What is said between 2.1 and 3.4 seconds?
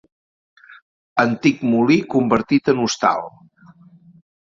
convertit en hostal.